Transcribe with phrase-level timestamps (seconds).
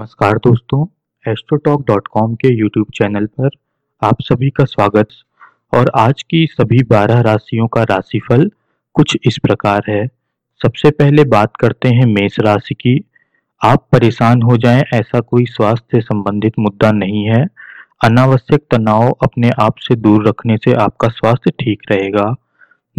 [0.00, 0.86] नमस्कार दोस्तों
[1.32, 3.50] एस्ट्रोटॉक.कॉम के यूट्यूब चैनल पर
[4.02, 5.08] आप सभी का स्वागत।
[5.74, 8.50] और आज की सभी 12 राशियों का राशिफल
[8.94, 10.06] कुछ इस प्रकार है।
[10.62, 13.04] सबसे पहले बात करते हैं मेष राशि की।
[13.64, 17.46] आप परेशान हो जाएँ, ऐसा कोई स्वास्थ्य संबंधित मुद्दा नहीं है।
[18.04, 22.34] अनावश्यक तनाव अपने आप से दूर रखने से आपका स्वास्थ्य ठीक रहेगा।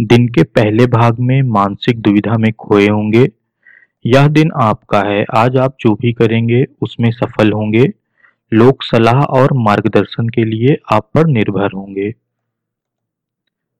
[0.00, 3.28] दिन के पहले भाग में मानसिक दुविधा में खोए होंगे।
[4.06, 7.92] यह दिन आपका है। आज आप जो भी करेंगे, उसमें सफल होंगे।
[8.52, 12.14] लोक सलाह और मार्गदर्शन के लिए आप पर निर्भर होंगे।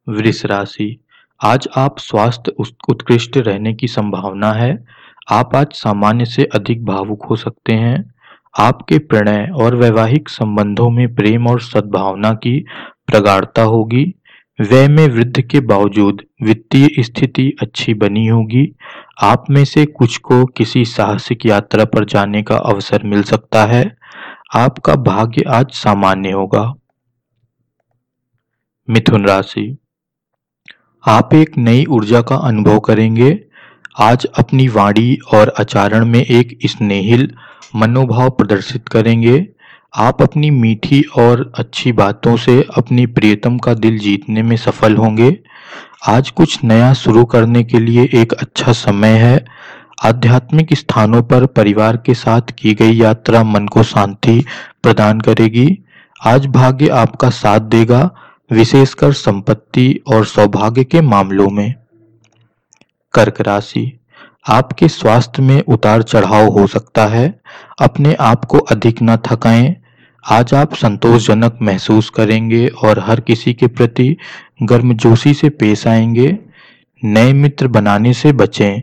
[0.09, 1.05] वृष राशि।
[1.45, 2.53] आज आप स्वास्थ्य
[2.89, 4.85] उत्कृष्ट रहने की संभावना है।
[5.31, 8.15] आप आज सामान्य से अधिक भावुक हो सकते हैं।
[8.59, 12.65] आपके प्रणय और वैवाहिक संबंधों में प्रेम और सद्भावना की
[13.07, 14.15] प्रगाढ़ता होगी।
[14.61, 18.77] व्यय में वृद्धि के बावजूद वित्तीय स्थिति अच्छी बनी होगी।
[19.23, 23.97] आप में से कुछ को किसी साहसिक यात्रा पर जाने का अवसर मिल सकता है।
[24.55, 26.75] आपका भाग्य आज सामान्य होगा।
[28.91, 29.77] मिथुन राशि।
[31.07, 33.45] आप एक नई ऊर्जा का अनुभव करेंगे।
[34.01, 37.35] आज अपनी वाणी और आचरण में एक स्नेहिल
[37.77, 39.49] मनोभाव प्रदर्शित करेंगे।
[39.95, 45.39] आप अपनी मीठी और अच्छी बातों से अपनी प्रियतम का दिल जीतने में सफल होंगे।
[46.07, 49.45] आज कुछ नया शुरू करने के लिए एक अच्छा समय है।
[50.05, 54.45] आध्यात्मिक स्थानों पर परिवार के साथ की गई यात्रा मन को शांति
[54.83, 55.79] प्रदान करेगी।
[56.27, 58.11] आज भाग्य आपका साथ देगा,
[58.53, 61.75] विशेषकर संपत्ति और सौभाग्य के मामलों में।
[63.13, 64.01] कर्क राशि,
[64.49, 67.41] आपके स्वास्थ्य में उतार चढ़ाव हो सकता है।
[67.81, 69.82] अपने आप को अधिक न थकाएँ।
[70.25, 74.17] आज आप संतोषजनक महसूस करेंगे और हर किसी के प्रति
[74.63, 76.39] गर्मजोशी से पेश आएँगे।
[77.05, 78.83] नए मित्र बनाने से बचें,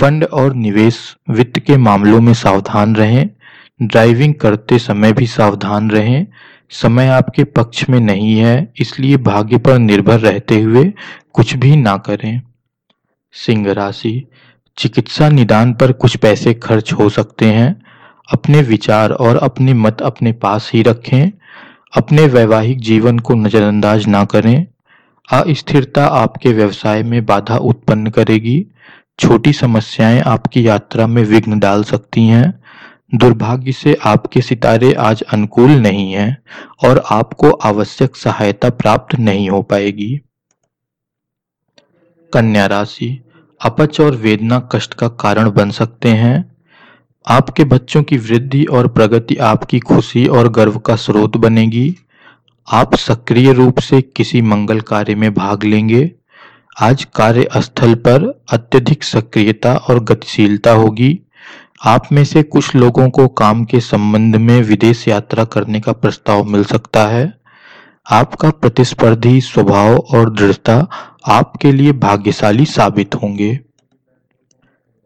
[0.00, 3.30] फंड और निवेश वित्त के मामलों में सावधान रहें,
[3.82, 6.26] ड्राइविंग करते समय भी सावधान रहें।
[6.70, 10.92] समय आपके पक्ष में नहीं है, इसलिए भाग्य पर निर्भर रहते हुए
[11.32, 12.42] कुछ भी ना करें।
[13.32, 14.28] सिंह राशि,
[14.78, 17.83] चिकित्सा निदान पर कुछ पैसे खर्च हो सकते हैं।
[18.32, 21.30] अपने विचार और अपने मत अपने पास ही रखें।
[21.96, 24.66] अपने वैवाहिक जीवन को नज़रअंदाज ना करें।
[25.32, 28.66] अस्थिरता आपके व्यवसाय में बाधा उत्पन्न करेगी।
[29.18, 32.64] छोटी समस्याएँ आपकी यात्रा में विघ्न डाल सकती हैं।
[33.14, 36.36] दुर्भाग्य से आपके सितारे आज अनुकूल नहीं हैं
[36.84, 40.20] और आपको आवश्यक सहायता प्राप्त नहीं हो पाएगी।
[42.32, 43.20] कन्या राशि,
[43.60, 46.53] अपच और वेदना कष्ट का कारण बन सकते हैं।
[47.28, 51.96] आपके बच्चों की वृद्धि और प्रगति आपकी खुशी और गर्व का स्रोत बनेगी।
[52.72, 56.10] आप सक्रिय रूप से किसी मंगल कार्य में भाग लेंगे।
[56.80, 61.20] आज कार्यस्थल पर अत्यधिक सक्रियता और गतिशीलता होगी।
[61.84, 66.44] आप में से कुछ लोगों को काम के संबंध में विदेश यात्रा करने का प्रस्ताव
[66.44, 67.32] मिल सकता है।
[68.10, 70.86] आपका प्रतिस्पर्धी स्वभाव और दृढ़ता
[71.26, 73.60] आपके लिए भाग्यशाली साबित होंगे।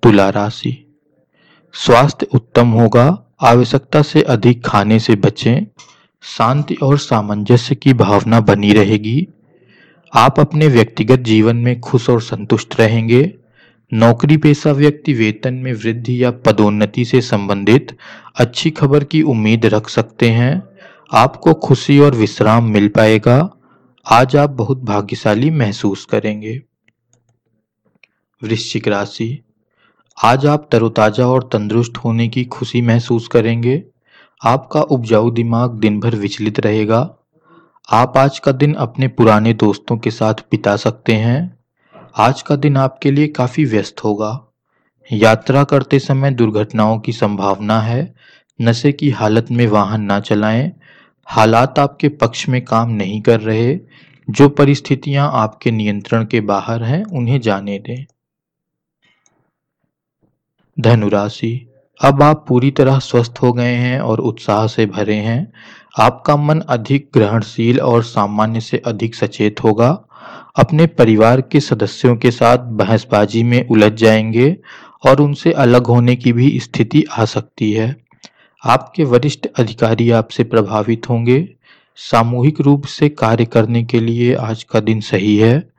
[0.03, 0.88] तुला राशि
[1.73, 5.67] स्वास्थ्य उत्तम होगा, आवश्यकता से अधिक खाने से बचें,
[6.23, 9.29] शांति और सामंजस्य की भावना बनी रहेगी।
[10.15, 13.35] आप अपने व्यक्तिगत जीवन में खुश और संतुष्ट रहेंगे।
[13.93, 17.97] नौकरी पेशा व्यक्ति वेतन में वृद्धि या पदोन्नति से संबंधित
[18.37, 20.63] अच्छी खबर की उम्मीद रख सकते हैं।
[21.13, 23.51] आपको खुशी और विश्राम मिल पाएगा।
[24.11, 26.63] आज आप बहुत भाग्यशाली महसूस करेंगे।
[28.43, 29.43] वृश्चिक राशि
[30.25, 33.83] आज आप तरोताजा और तंदुरुस्त होने की खुशी महसूस करेंगे।
[34.45, 37.17] आपका उपजाऊ दिमाग दिन भर विचलित रहेगा।
[37.91, 41.59] आप आज का दिन अपने पुराने दोस्तों के साथ बिता सकते हैं।
[42.17, 44.45] आज का दिन आपके लिए काफ़ी व्यस्त होगा।
[45.13, 48.15] यात्रा करते समय दुर्घटनाओं की संभावना है।
[48.61, 50.73] नशे की हालत में वाहन ना चलाएँ।
[51.27, 53.79] हालात आपके पक्ष में काम नहीं कर रहे।
[54.31, 58.05] जो परिस्थितियाँ आपके नियंत्रण के बाहर हैं, उन्हें जाने दें।
[60.81, 61.71] धनुराशि।
[62.05, 65.53] अब आप पूरी तरह स्वस्थ हो गए हैं और उत्साह से भरे हैं।
[65.99, 70.05] आपका मन अधिक ग्रहणशील और सामान्य से अधिक सचेत होगा।
[70.57, 74.57] अपने परिवार के सदस्यों के साथ बहसबाजी में उलझ जाएँगे
[75.07, 77.97] और उनसे अलग होने की भी स्थिति आ सकती है।
[78.65, 81.49] आपके वरिष्ठ अधिकारी आपसे प्रभावित होंगे।
[81.97, 85.78] सामूहिक रूप से कार्य करने के लिए आज का दिन सही है।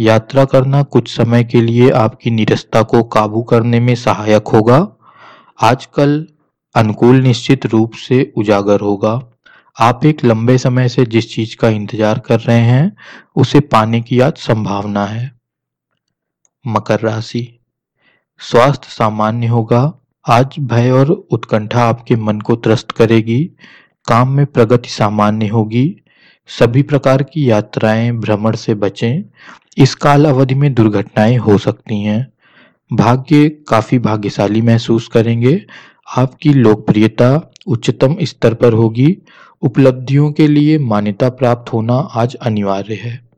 [0.00, 4.88] यात्रा करना कुछ समय के लिए आपकी निरस्ता को काबू करने में सहायक होगा।
[5.62, 6.26] आजकल
[6.74, 9.30] अनुकूल निश्चित रूप से उजागर होगा।
[9.80, 12.96] आप एक लंबे समय से जिस चीज़ का इंतज़ार कर रहे हैं,
[13.36, 15.32] उसे पाने की आज संभावना है।
[16.66, 17.58] मकर राशि।
[18.38, 19.94] स्वास्थ्य सामान्य होगा।
[20.28, 23.50] आज भय और उत्कंठा आपके मन को त्रस्त करेगी।
[24.08, 25.96] काम में प्रगति सामान्य होगी।
[26.46, 29.22] सभी प्रकार की यात्राएँ भ्रमण से बचें।
[29.78, 32.32] इस काल अवधि में दुर्घटनाएँ हो सकती हैं।
[32.92, 35.66] भाग्य काफ़ी भाग्यशाली महसूस करेंगे।
[36.16, 39.18] आपकी लोकप्रियता उच्चतम स्तर पर होगी।
[39.62, 43.28] उपलब्धियों के लिए मान्यता प्राप्त होना आज अनिवार्य है।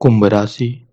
[0.00, 0.88] कुंभ राशि।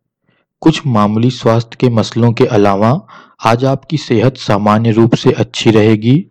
[0.62, 3.08] कुछ मामूली स्वास्थ्य के मसलों के अलावा
[3.46, 6.26] आज आपकी सेहत सामान्य रूप से अच्छी रहेगी।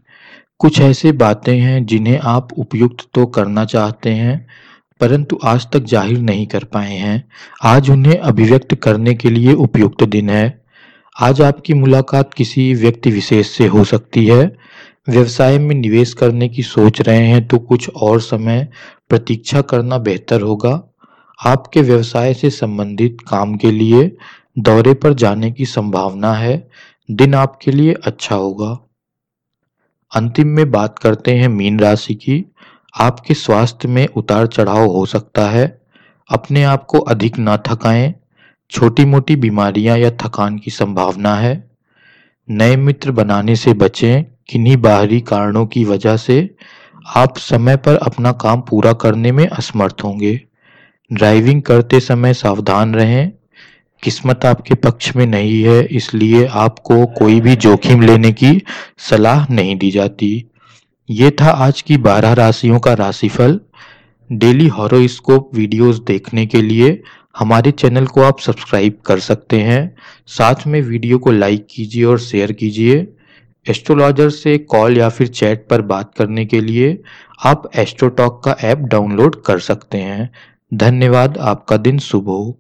[0.59, 4.47] कुछ ऐसे बातें हैं जिन्हें आप उपयुक्त तो करना चाहते हैं।
[5.01, 7.23] परंतु आज तक ज़ाहिर नहीं कर पाए हैं।
[7.65, 10.63] आज उन्हें अभिव्यक्त करने के लिए उपयुक्त दिन है।
[11.17, 14.57] आज आपकी मुलाकात किसी व्यक्ति विशेष से हो सकती है।
[15.09, 18.67] व्यवसाय में निवेश करने की सोच रहे हैं तो कुछ और समय
[19.09, 20.83] प्रतीक्षा करना बेहतर होगा।
[21.39, 24.11] आपके व्यवसाय से संबंधित काम के लिए
[24.59, 26.69] दौरे पर जाने की संभावना है।
[27.09, 28.79] दिन आपके लिए अच्छा होगा।
[30.13, 32.45] अंतिम में बात करते हैं मीन राशि की।
[33.01, 35.81] आपके स्वास्थ्य में उतार चढ़ाव हो सकता है।
[36.31, 38.15] अपने आप को अधिक ना थकाएँ।
[38.71, 41.71] छोटी मोटी बीमारियाँ या थकान की संभावना है।
[42.51, 46.55] नए मित्र बनाने से बचें। किन्हीं बाहरी कारणों की वजह से
[47.17, 50.41] आप समय पर अपना काम पूरा करने में असमर्थ होंगे।
[51.13, 53.33] ड्राइविंग करते समय सावधान रहें।
[54.03, 58.63] किस्मत आपके पक्ष में नहीं है, इसलिए आपको कोई भी जोखिम लेने की
[58.99, 60.45] सलाह नहीं दी जाती।
[61.11, 63.61] ये था आज की बारह राशियों का राशिफल।
[64.33, 67.03] डेली हॉरोस्कोप वीडियोस देखने के लिए
[67.39, 72.19] हमारे चैनल को आप सब्सक्राइब कर सकते हैं। साथ में वीडियो को लाइक कीजिए और
[72.19, 73.15] शेयर कीजिए।
[73.67, 77.03] एस्ट्रोलॉजर से कॉल या फिर चैट पर बात करने के लिए
[77.45, 80.31] आप एस्ट्रोटॉक का ऐप डाउनलोड कर सकते हैं।
[80.75, 82.59] धन्यवाद, आपका दिन शुभ हो।